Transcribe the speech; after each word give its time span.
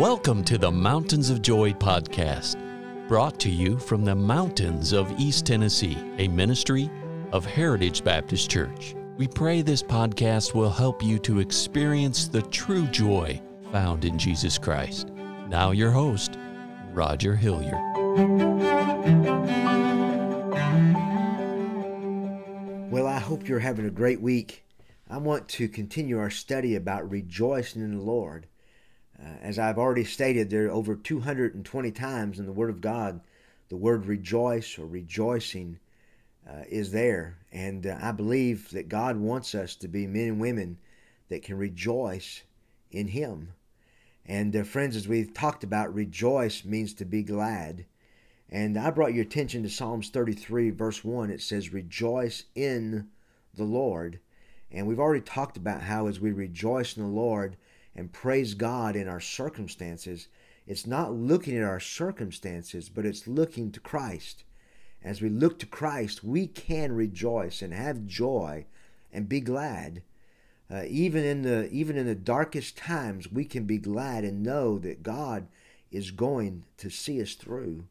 Welcome 0.00 0.44
to 0.44 0.56
the 0.56 0.72
Mountains 0.72 1.28
of 1.28 1.42
Joy 1.42 1.72
podcast, 1.74 2.56
brought 3.06 3.38
to 3.40 3.50
you 3.50 3.78
from 3.78 4.02
the 4.02 4.14
mountains 4.14 4.94
of 4.94 5.12
East 5.20 5.44
Tennessee, 5.44 5.98
a 6.16 6.26
ministry 6.26 6.88
of 7.32 7.44
Heritage 7.44 8.02
Baptist 8.02 8.50
Church. 8.50 8.94
We 9.18 9.28
pray 9.28 9.60
this 9.60 9.82
podcast 9.82 10.54
will 10.54 10.70
help 10.70 11.02
you 11.02 11.18
to 11.18 11.40
experience 11.40 12.28
the 12.28 12.40
true 12.40 12.86
joy 12.86 13.42
found 13.72 14.06
in 14.06 14.16
Jesus 14.16 14.56
Christ. 14.56 15.10
Now, 15.50 15.72
your 15.72 15.90
host, 15.90 16.38
Roger 16.94 17.36
Hilliard. 17.36 17.74
Well, 22.90 23.06
I 23.06 23.18
hope 23.18 23.46
you're 23.46 23.58
having 23.58 23.84
a 23.84 23.90
great 23.90 24.22
week. 24.22 24.64
I 25.10 25.18
want 25.18 25.46
to 25.50 25.68
continue 25.68 26.18
our 26.18 26.30
study 26.30 26.76
about 26.76 27.10
rejoicing 27.10 27.82
in 27.82 27.98
the 27.98 28.02
Lord. 28.02 28.46
Uh, 29.22 29.28
as 29.42 29.58
I've 29.58 29.78
already 29.78 30.04
stated, 30.04 30.48
there 30.48 30.66
are 30.66 30.70
over 30.70 30.96
220 30.96 31.90
times 31.90 32.38
in 32.38 32.46
the 32.46 32.52
Word 32.52 32.70
of 32.70 32.80
God 32.80 33.20
the 33.70 33.76
word 33.76 34.04
rejoice 34.06 34.78
or 34.78 34.86
rejoicing 34.86 35.78
uh, 36.46 36.64
is 36.68 36.90
there. 36.90 37.38
And 37.52 37.86
uh, 37.86 37.96
I 38.02 38.12
believe 38.12 38.70
that 38.70 38.88
God 38.88 39.16
wants 39.16 39.54
us 39.54 39.76
to 39.76 39.88
be 39.88 40.06
men 40.06 40.28
and 40.28 40.40
women 40.40 40.78
that 41.28 41.44
can 41.44 41.56
rejoice 41.56 42.42
in 42.90 43.08
Him. 43.08 43.52
And 44.26 44.54
uh, 44.54 44.64
friends, 44.64 44.96
as 44.96 45.08
we've 45.08 45.32
talked 45.32 45.62
about, 45.62 45.94
rejoice 45.94 46.64
means 46.64 46.92
to 46.94 47.04
be 47.04 47.22
glad. 47.22 47.86
And 48.50 48.76
I 48.76 48.90
brought 48.90 49.14
your 49.14 49.22
attention 49.22 49.62
to 49.62 49.70
Psalms 49.70 50.10
33, 50.10 50.70
verse 50.70 51.04
1. 51.04 51.30
It 51.30 51.40
says, 51.40 51.72
Rejoice 51.72 52.44
in 52.56 53.08
the 53.54 53.64
Lord. 53.64 54.18
And 54.72 54.88
we've 54.88 54.98
already 54.98 55.22
talked 55.22 55.56
about 55.56 55.82
how 55.82 56.08
as 56.08 56.18
we 56.18 56.32
rejoice 56.32 56.96
in 56.96 57.04
the 57.04 57.08
Lord 57.08 57.56
and 57.94 58.12
praise 58.12 58.54
God 58.54 58.96
in 58.96 59.08
our 59.08 59.20
circumstances, 59.20 60.28
it's 60.66 60.86
not 60.86 61.12
looking 61.12 61.56
at 61.56 61.64
our 61.64 61.80
circumstances, 61.80 62.88
but 62.88 63.04
it's 63.04 63.26
looking 63.26 63.72
to 63.72 63.80
Christ. 63.80 64.44
As 65.02 65.22
we 65.22 65.28
look 65.28 65.58
to 65.58 65.66
Christ, 65.66 66.22
we 66.22 66.46
can 66.46 66.92
rejoice 66.92 67.62
and 67.62 67.72
have 67.72 68.06
joy 68.06 68.66
and 69.12 69.28
be 69.28 69.40
glad. 69.40 70.02
Uh, 70.70 70.84
even 70.86 71.24
in 71.24 71.42
the 71.42 71.68
even 71.70 71.96
in 71.96 72.06
the 72.06 72.14
darkest 72.14 72.76
times, 72.76 73.32
we 73.32 73.44
can 73.44 73.64
be 73.64 73.78
glad 73.78 74.22
and 74.24 74.42
know 74.42 74.78
that 74.78 75.02
God 75.02 75.48
is 75.90 76.12
going 76.12 76.64
to 76.76 76.90
see 76.90 77.20
us 77.20 77.34
through. 77.34 77.84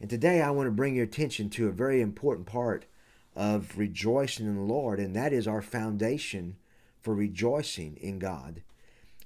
And 0.00 0.10
today, 0.10 0.42
I 0.42 0.50
want 0.50 0.66
to 0.66 0.72
bring 0.72 0.96
your 0.96 1.04
attention 1.04 1.50
to 1.50 1.68
a 1.68 1.72
very 1.72 2.00
important 2.00 2.46
part 2.46 2.86
of 3.36 3.78
rejoicing 3.78 4.46
in 4.46 4.56
the 4.56 4.62
Lord, 4.62 4.98
and 4.98 5.14
that 5.14 5.32
is 5.32 5.46
our 5.46 5.62
foundation 5.62 6.56
for 7.00 7.14
rejoicing 7.14 7.96
in 8.00 8.18
God, 8.18 8.62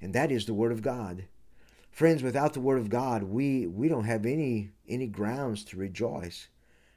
and 0.03 0.13
that 0.13 0.33
is 0.33 0.45
the 0.45 0.55
Word 0.55 0.73
of 0.73 0.83
God. 0.83 1.25
Friends, 1.93 2.23
without 2.23 2.53
the 2.53 2.61
Word 2.61 2.79
of 2.79 2.91
God, 2.91 3.23
we, 3.23 3.67
we 3.67 3.89
don't 3.89 4.05
have 4.05 4.27
any 4.27 4.71
any 4.89 5.07
grounds 5.07 5.65
to 5.65 5.77
rejoice. 5.77 6.49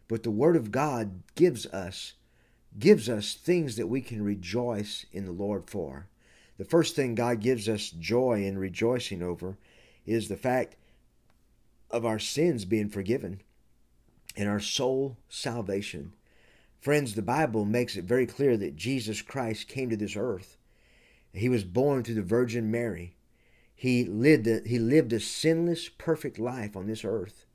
But 0.08 0.24
the 0.24 0.32
Word 0.32 0.56
of 0.56 0.72
God 0.72 1.22
gives 1.36 1.66
us 1.68 2.14
gives 2.78 3.08
us 3.08 3.34
things 3.34 3.78
that 3.78 3.88
we 3.88 4.02
can 4.02 4.22
rejoice 4.22 5.06
in 5.12 5.26
the 5.26 5.32
Lord 5.32 5.70
for. 5.70 6.08
The 6.58 6.66
first 6.66 6.96
thing 6.96 7.16
God 7.16 7.40
gives 7.40 7.70
us 7.70 7.90
joy 7.90 8.44
and 8.46 8.60
rejoicing 8.60 9.22
over 9.22 9.58
is 10.06 10.28
the 10.28 10.36
fact 10.36 10.76
of 11.90 12.06
our 12.06 12.20
sins 12.20 12.66
being 12.66 12.90
forgiven 12.90 13.42
and 14.36 14.50
our 14.50 14.60
soul 14.60 15.18
salvation. 15.30 16.14
Friends, 16.80 17.16
the 17.16 17.22
Bible 17.22 17.66
makes 17.66 17.96
it 17.96 18.04
very 18.04 18.26
clear 18.26 18.58
that 18.58 18.76
Jesus 18.76 19.22
Christ 19.22 19.68
came 19.68 19.90
to 19.90 19.98
this 19.98 20.16
earth. 20.16 20.58
He 21.36 21.50
was 21.50 21.64
born 21.64 22.04
through 22.04 22.16
the 22.16 22.22
Virgin 22.22 22.72
Mary. 22.72 23.16
He 23.76 24.06
lived 24.06 24.48
a, 24.48 24.62
he 24.66 24.80
lived 24.80 25.12
a 25.12 25.20
sinless, 25.20 25.90
perfect 25.90 26.40
life 26.40 26.76
on 26.78 26.88
this 26.88 27.04
earth. 27.04 27.46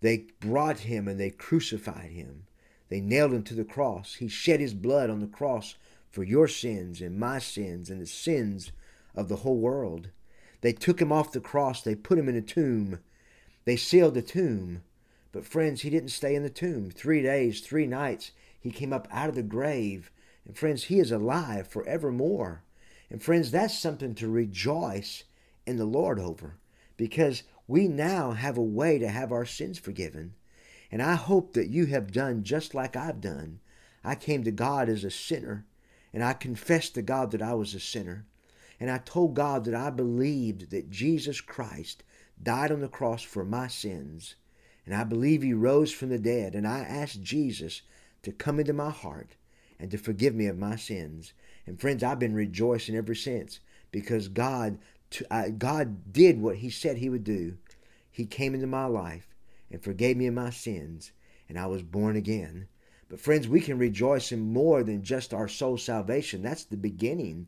They 0.00 0.26
brought 0.40 0.80
him 0.80 1.06
and 1.06 1.18
they 1.18 1.30
crucified 1.30 2.10
him. 2.10 2.46
They 2.88 3.00
nailed 3.00 3.32
him 3.32 3.44
to 3.44 3.54
the 3.54 3.64
cross. 3.64 4.14
He 4.16 4.28
shed 4.28 4.60
his 4.60 4.74
blood 4.74 5.10
on 5.10 5.20
the 5.20 5.26
cross 5.26 5.76
for 6.10 6.24
your 6.24 6.48
sins 6.48 7.00
and 7.00 7.18
my 7.18 7.38
sins 7.38 7.88
and 7.88 8.00
the 8.00 8.06
sins 8.06 8.72
of 9.14 9.28
the 9.28 9.36
whole 9.36 9.58
world. 9.58 10.08
They 10.60 10.72
took 10.72 11.00
him 11.00 11.12
off 11.12 11.32
the 11.32 11.40
cross. 11.40 11.82
They 11.82 11.94
put 11.94 12.18
him 12.18 12.28
in 12.28 12.36
a 12.36 12.42
tomb. 12.42 12.98
They 13.64 13.76
sealed 13.76 14.14
the 14.14 14.22
tomb. 14.22 14.82
But, 15.32 15.44
friends, 15.44 15.82
he 15.82 15.90
didn't 15.90 16.10
stay 16.10 16.34
in 16.34 16.42
the 16.42 16.50
tomb. 16.50 16.90
Three 16.90 17.22
days, 17.22 17.60
three 17.60 17.86
nights, 17.86 18.32
he 18.60 18.70
came 18.70 18.92
up 18.92 19.08
out 19.10 19.28
of 19.28 19.34
the 19.34 19.42
grave. 19.42 20.10
And, 20.44 20.56
friends, 20.56 20.84
he 20.84 20.98
is 20.98 21.10
alive 21.10 21.68
forevermore. 21.68 22.63
And, 23.10 23.22
friends, 23.22 23.50
that's 23.50 23.78
something 23.78 24.14
to 24.16 24.28
rejoice 24.28 25.24
in 25.66 25.76
the 25.76 25.84
Lord 25.84 26.18
over 26.18 26.56
because 26.96 27.42
we 27.66 27.88
now 27.88 28.32
have 28.32 28.56
a 28.56 28.62
way 28.62 28.98
to 28.98 29.08
have 29.08 29.32
our 29.32 29.46
sins 29.46 29.78
forgiven. 29.78 30.34
And 30.90 31.02
I 31.02 31.14
hope 31.14 31.54
that 31.54 31.68
you 31.68 31.86
have 31.86 32.12
done 32.12 32.44
just 32.44 32.74
like 32.74 32.96
I've 32.96 33.20
done. 33.20 33.60
I 34.04 34.14
came 34.14 34.44
to 34.44 34.50
God 34.50 34.88
as 34.88 35.02
a 35.02 35.10
sinner, 35.10 35.64
and 36.12 36.22
I 36.22 36.34
confessed 36.34 36.94
to 36.94 37.02
God 37.02 37.30
that 37.30 37.42
I 37.42 37.54
was 37.54 37.74
a 37.74 37.80
sinner. 37.80 38.26
And 38.78 38.90
I 38.90 38.98
told 38.98 39.34
God 39.34 39.64
that 39.64 39.74
I 39.74 39.90
believed 39.90 40.70
that 40.70 40.90
Jesus 40.90 41.40
Christ 41.40 42.04
died 42.42 42.70
on 42.70 42.80
the 42.80 42.88
cross 42.88 43.22
for 43.22 43.44
my 43.44 43.68
sins. 43.68 44.34
And 44.84 44.94
I 44.94 45.04
believe 45.04 45.42
he 45.42 45.54
rose 45.54 45.92
from 45.92 46.10
the 46.10 46.18
dead. 46.18 46.54
And 46.54 46.66
I 46.66 46.80
asked 46.80 47.22
Jesus 47.22 47.82
to 48.22 48.32
come 48.32 48.60
into 48.60 48.72
my 48.72 48.90
heart 48.90 49.36
and 49.78 49.90
to 49.90 49.98
forgive 49.98 50.34
me 50.34 50.46
of 50.46 50.58
my 50.58 50.76
sins. 50.76 51.32
And 51.66 51.80
friends, 51.80 52.02
I've 52.02 52.18
been 52.18 52.34
rejoicing 52.34 52.96
ever 52.96 53.14
since 53.14 53.60
because 53.90 54.28
God, 54.28 54.78
God 55.58 56.12
did 56.12 56.40
what 56.40 56.56
he 56.56 56.70
said 56.70 56.96
he 56.98 57.08
would 57.08 57.24
do. 57.24 57.56
He 58.10 58.26
came 58.26 58.54
into 58.54 58.66
my 58.66 58.86
life 58.86 59.28
and 59.70 59.82
forgave 59.82 60.16
me 60.16 60.26
of 60.26 60.34
my 60.34 60.50
sins, 60.50 61.12
and 61.48 61.58
I 61.58 61.66
was 61.66 61.82
born 61.82 62.16
again. 62.16 62.68
But 63.08 63.20
friends, 63.20 63.48
we 63.48 63.60
can 63.60 63.78
rejoice 63.78 64.32
in 64.32 64.52
more 64.52 64.82
than 64.82 65.02
just 65.02 65.34
our 65.34 65.48
soul 65.48 65.78
salvation. 65.78 66.42
That's 66.42 66.64
the 66.64 66.76
beginning. 66.76 67.46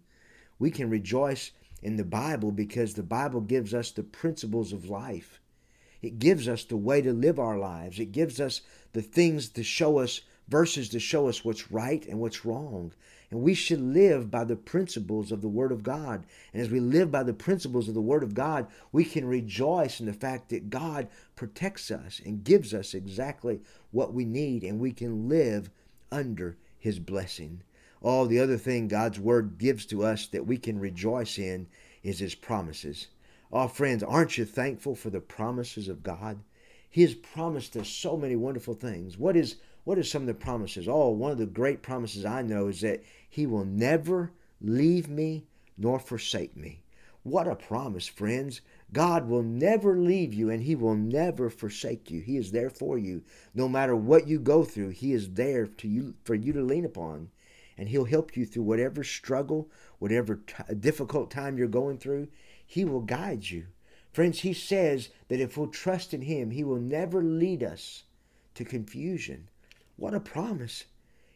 We 0.59 0.71
can 0.71 0.91
rejoice 0.91 1.53
in 1.83 1.97
the 1.97 2.05
Bible 2.05 2.53
because 2.53 2.95
the 2.95 3.03
Bible 3.03 3.41
gives 3.41 3.75
us 3.75 3.91
the 3.91 4.03
principles 4.03 4.73
of 4.73 4.89
life. 4.89 5.41
It 6.03 6.19
gives 6.19 6.49
us 6.49 6.65
the 6.65 6.77
way 6.77 7.03
to 7.03 7.13
live 7.13 7.39
our 7.39 7.59
lives. 7.59 7.99
It 7.99 8.13
gives 8.13 8.41
us 8.41 8.61
the 8.93 9.03
things 9.03 9.49
to 9.51 9.63
show 9.63 9.99
us, 9.99 10.21
verses 10.49 10.89
to 10.91 11.01
show 11.01 11.29
us 11.29 11.45
what's 11.45 11.71
right 11.73 12.07
and 12.07 12.19
what's 12.21 12.45
wrong. 12.45 12.93
And 13.31 13.43
we 13.43 13.55
should 13.55 13.81
live 13.81 14.31
by 14.31 14.45
the 14.45 14.55
principles 14.55 15.33
of 15.33 15.43
the 15.43 15.49
Word 15.49 15.73
of 15.73 15.83
God. 15.83 16.25
And 16.53 16.63
as 16.63 16.71
we 16.71 16.79
live 16.79 17.11
by 17.11 17.25
the 17.25 17.33
principles 17.33 17.89
of 17.89 17.95
the 17.95 18.01
Word 18.01 18.23
of 18.23 18.35
God, 18.35 18.69
we 18.93 19.05
can 19.05 19.27
rejoice 19.27 19.99
in 19.99 20.07
the 20.07 20.13
fact 20.13 20.51
that 20.51 20.71
God 20.71 21.09
protects 21.35 21.91
us 21.91 22.21
and 22.25 22.45
gives 22.45 22.73
us 22.73 22.95
exactly 22.95 23.61
what 23.91 24.15
we 24.15 24.25
need, 24.25 24.63
and 24.63 24.79
we 24.79 24.93
can 24.93 25.29
live 25.29 25.71
under 26.13 26.57
His 26.79 27.01
blessing. 27.01 27.63
All 28.01 28.27
the 28.27 28.39
other 28.39 28.57
thing 28.57 28.87
God's 28.87 29.19
Word 29.19 29.59
gives 29.59 29.87
to 29.87 30.05
us 30.05 30.27
that 30.29 30.47
we 30.47 30.59
can 30.59 30.79
rejoice 30.79 31.39
in 31.39 31.67
is 32.05 32.21
His 32.21 32.37
promises. 32.37 33.09
Oh, 33.51 33.67
friends, 33.67 34.05
aren't 34.05 34.39
you 34.39 34.45
thankful 34.45 34.95
for 34.95 35.11
the 35.11 35.21
promises 35.21 35.89
of 35.89 36.05
God? 36.05 36.39
He 36.89 37.03
has 37.03 37.15
promised 37.15 37.77
us 37.77 37.89
so 37.89 38.17
many 38.17 38.37
wonderful 38.37 38.75
things. 38.75 39.19
What 39.19 39.37
is 39.37 39.57
what 39.87 39.99
are 39.99 40.03
some 40.03 40.23
of 40.23 40.27
the 40.27 40.35
promises? 40.35 40.89
Oh, 40.89 41.11
one 41.11 41.31
of 41.31 41.39
the 41.39 41.47
great 41.47 41.81
promises 41.81 42.25
I 42.25 42.43
know 42.43 42.67
is 42.67 42.81
that 42.81 43.05
He 43.31 43.47
will 43.47 43.65
never 43.65 44.33
leave 44.61 45.09
me 45.09 45.47
nor 45.79 46.01
forsake 46.01 46.57
me. 46.57 46.83
What 47.23 47.47
a 47.47 47.55
promise, 47.55 48.09
friends. 48.09 48.63
God 48.93 49.29
will 49.29 49.45
never 49.45 49.97
leave 49.97 50.35
you 50.35 50.51
and 50.51 50.65
He 50.65 50.75
will 50.75 50.97
never 50.97 51.49
forsake 51.49 52.11
you. 52.11 52.21
He 52.21 52.37
is 52.37 52.51
there 52.51 52.69
for 52.69 52.99
you. 52.99 53.23
No 53.55 53.69
matter 53.69 53.95
what 53.95 54.27
you 54.27 54.41
go 54.41 54.65
through, 54.65 54.89
He 54.89 55.13
is 55.13 55.35
there 55.35 55.69
to 55.69 55.87
you, 55.87 56.15
for 56.25 56.35
you 56.35 56.53
to 56.53 56.63
lean 56.63 56.85
upon. 56.85 57.31
And 57.79 57.89
He'll 57.89 58.07
help 58.07 58.37
you 58.37 58.45
through 58.45 58.65
whatever 58.65 59.05
struggle, 59.05 59.71
whatever 60.01 60.41
t- 60.49 60.75
difficult 60.81 61.31
time 61.31 61.59
you're 61.59 61.69
going 61.69 61.99
through. 61.99 62.27
He 62.67 62.85
will 62.85 63.03
guide 63.03 63.49
you. 63.51 63.67
Friends, 64.13 64.41
He 64.41 64.53
says 64.53 65.11
that 65.29 65.39
if 65.39 65.57
we'll 65.57 65.69
trust 65.69 66.13
in 66.13 66.23
Him, 66.23 66.51
He 66.51 66.65
will 66.65 66.81
never 66.81 67.23
lead 67.23 67.63
us 67.63 68.03
to 68.57 68.65
confusion. 68.65 69.47
What 69.97 70.15
a 70.15 70.21
promise. 70.21 70.85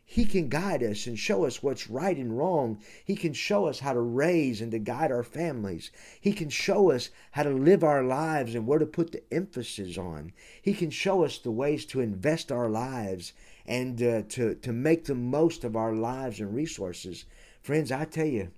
He 0.05 0.25
can 0.25 0.49
guide 0.49 0.83
us 0.83 1.07
and 1.07 1.17
show 1.17 1.45
us 1.45 1.63
what's 1.63 1.89
right 1.89 2.17
and 2.17 2.37
wrong. 2.37 2.81
He 3.05 3.15
can 3.15 3.33
show 3.33 3.67
us 3.67 3.79
how 3.79 3.93
to 3.93 4.01
raise 4.01 4.61
and 4.61 4.73
to 4.73 4.79
guide 4.81 5.13
our 5.13 5.23
families. 5.23 5.93
He 6.21 6.33
can 6.33 6.51
show 6.51 6.91
us 6.91 7.11
how 7.31 7.45
to 7.45 7.51
live 7.51 7.85
our 7.85 8.03
lives 8.03 8.57
and 8.57 8.67
where 8.67 8.81
to 8.81 8.87
put 8.87 9.13
the 9.13 9.23
emphasis 9.33 9.97
on. 9.97 10.33
He 10.61 10.75
can 10.75 10.91
show 10.91 11.25
us 11.25 11.39
the 11.39 11.53
ways 11.53 11.87
to 11.87 12.01
invest 12.01 12.51
our 12.51 12.69
lives 12.69 13.33
and 13.67 14.03
uh, 14.03 14.23
to, 14.31 14.57
to 14.57 14.73
make 14.73 15.05
the 15.05 15.15
most 15.15 15.63
of 15.63 15.77
our 15.77 15.95
lives 15.95 16.41
and 16.41 16.53
resources. 16.55 17.25
Friends, 17.63 17.93
I 17.93 18.05
tell 18.05 18.27
you, 18.27 18.51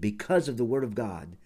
because 0.00 0.48
of 0.48 0.56
the 0.56 0.64
Word 0.64 0.82
of 0.82 0.96
God, 0.96 1.36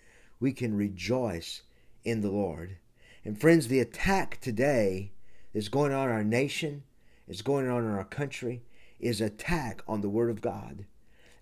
we 0.40 0.52
can 0.52 0.74
rejoice 0.74 1.60
in 2.04 2.22
the 2.22 2.30
Lord. 2.30 2.78
And 3.22 3.38
friends, 3.38 3.68
the 3.68 3.80
attack 3.80 4.40
today 4.40 5.12
is 5.52 5.68
going 5.68 5.92
on 5.92 6.08
our 6.08 6.24
nation 6.24 6.84
is 7.28 7.42
going 7.42 7.68
on 7.68 7.84
in 7.84 7.90
our 7.90 8.04
country 8.04 8.62
is 8.98 9.20
attack 9.20 9.82
on 9.86 10.00
the 10.00 10.08
Word 10.08 10.30
of 10.30 10.40
God. 10.40 10.86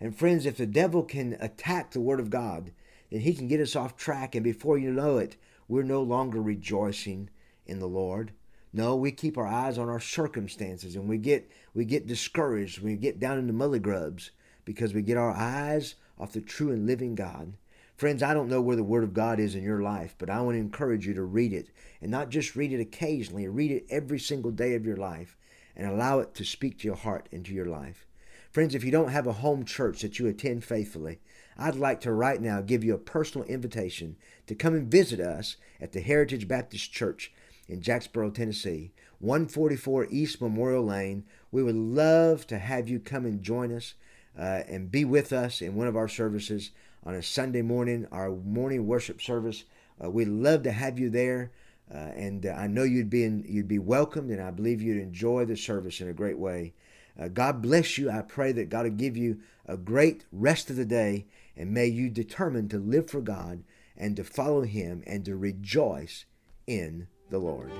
And 0.00 0.16
friends, 0.16 0.46
if 0.46 0.56
the 0.56 0.66
devil 0.66 1.02
can 1.02 1.36
attack 1.40 1.90
the 1.90 2.00
Word 2.00 2.20
of 2.20 2.30
God, 2.30 2.72
then 3.10 3.20
he 3.20 3.34
can 3.34 3.48
get 3.48 3.60
us 3.60 3.76
off 3.76 3.96
track, 3.96 4.34
and 4.34 4.42
before 4.42 4.76
you 4.76 4.90
know 4.90 5.18
it, 5.18 5.36
we're 5.68 5.82
no 5.82 6.02
longer 6.02 6.42
rejoicing 6.42 7.30
in 7.66 7.78
the 7.78 7.86
Lord. 7.86 8.32
No, 8.72 8.96
we 8.96 9.12
keep 9.12 9.38
our 9.38 9.46
eyes 9.46 9.78
on 9.78 9.88
our 9.88 10.00
circumstances 10.00 10.96
and 10.96 11.08
we 11.08 11.16
get 11.16 11.48
we 11.74 11.84
get 11.84 12.08
discouraged, 12.08 12.82
we 12.82 12.96
get 12.96 13.20
down 13.20 13.38
into 13.38 13.52
mully 13.52 13.80
grubs 13.80 14.32
because 14.64 14.92
we 14.92 15.00
get 15.00 15.16
our 15.16 15.30
eyes 15.30 15.94
off 16.18 16.32
the 16.32 16.40
true 16.40 16.72
and 16.72 16.86
living 16.86 17.14
God. 17.14 17.54
Friends, 17.96 18.22
I 18.22 18.34
don't 18.34 18.48
know 18.48 18.60
where 18.60 18.74
the 18.74 18.82
Word 18.82 19.04
of 19.04 19.14
God 19.14 19.38
is 19.38 19.54
in 19.54 19.62
your 19.62 19.80
life, 19.80 20.16
but 20.18 20.28
I 20.28 20.40
want 20.40 20.56
to 20.56 20.60
encourage 20.60 21.06
you 21.06 21.14
to 21.14 21.22
read 21.22 21.52
it 21.52 21.68
and 22.02 22.10
not 22.10 22.30
just 22.30 22.56
read 22.56 22.72
it 22.72 22.80
occasionally, 22.80 23.46
read 23.46 23.70
it 23.70 23.86
every 23.88 24.18
single 24.18 24.50
day 24.50 24.74
of 24.74 24.84
your 24.84 24.96
life 24.96 25.36
and 25.76 25.86
allow 25.88 26.20
it 26.20 26.34
to 26.34 26.44
speak 26.44 26.78
to 26.78 26.86
your 26.86 26.96
heart 26.96 27.28
and 27.32 27.44
to 27.44 27.52
your 27.52 27.66
life. 27.66 28.06
Friends, 28.50 28.74
if 28.74 28.84
you 28.84 28.92
don't 28.92 29.10
have 29.10 29.26
a 29.26 29.32
home 29.32 29.64
church 29.64 30.02
that 30.02 30.18
you 30.18 30.28
attend 30.28 30.64
faithfully, 30.64 31.18
I'd 31.58 31.74
like 31.74 32.00
to 32.02 32.12
right 32.12 32.40
now 32.40 32.60
give 32.60 32.84
you 32.84 32.94
a 32.94 32.98
personal 32.98 33.46
invitation 33.46 34.16
to 34.46 34.54
come 34.54 34.74
and 34.74 34.90
visit 34.90 35.20
us 35.20 35.56
at 35.80 35.92
the 35.92 36.00
Heritage 36.00 36.46
Baptist 36.46 36.92
Church 36.92 37.32
in 37.68 37.80
Jacksboro, 37.80 38.30
Tennessee, 38.30 38.92
144 39.18 40.06
East 40.10 40.40
Memorial 40.40 40.84
Lane. 40.84 41.24
We 41.50 41.62
would 41.62 41.74
love 41.74 42.46
to 42.48 42.58
have 42.58 42.88
you 42.88 43.00
come 43.00 43.24
and 43.24 43.42
join 43.42 43.72
us 43.72 43.94
uh, 44.38 44.62
and 44.68 44.90
be 44.90 45.04
with 45.04 45.32
us 45.32 45.62
in 45.62 45.74
one 45.74 45.86
of 45.86 45.96
our 45.96 46.08
services 46.08 46.70
on 47.04 47.14
a 47.14 47.22
Sunday 47.22 47.62
morning, 47.62 48.06
our 48.10 48.30
morning 48.30 48.86
worship 48.86 49.20
service. 49.20 49.64
Uh, 50.02 50.10
we'd 50.10 50.28
love 50.28 50.62
to 50.64 50.72
have 50.72 50.98
you 50.98 51.10
there. 51.10 51.50
Uh, 51.92 51.98
and 51.98 52.46
uh, 52.46 52.50
I 52.50 52.66
know 52.66 52.82
you'd 52.82 53.10
be 53.10 53.24
in, 53.24 53.44
you'd 53.46 53.68
be 53.68 53.78
welcomed, 53.78 54.30
and 54.30 54.42
I 54.42 54.50
believe 54.50 54.80
you'd 54.80 55.02
enjoy 55.02 55.44
the 55.44 55.56
service 55.56 56.00
in 56.00 56.08
a 56.08 56.14
great 56.14 56.38
way. 56.38 56.74
Uh, 57.20 57.28
God 57.28 57.62
bless 57.62 57.98
you. 57.98 58.10
I 58.10 58.22
pray 58.22 58.52
that 58.52 58.70
God 58.70 58.84
will 58.84 58.92
give 58.92 59.16
you 59.16 59.40
a 59.66 59.76
great 59.76 60.24
rest 60.32 60.70
of 60.70 60.76
the 60.76 60.84
day, 60.84 61.26
and 61.56 61.72
may 61.72 61.86
you 61.86 62.08
determine 62.10 62.68
to 62.70 62.78
live 62.78 63.10
for 63.10 63.20
God 63.20 63.62
and 63.96 64.16
to 64.16 64.24
follow 64.24 64.62
Him 64.62 65.02
and 65.06 65.24
to 65.24 65.36
rejoice 65.36 66.24
in 66.66 67.06
the 67.30 67.38
Lord. 67.38 67.70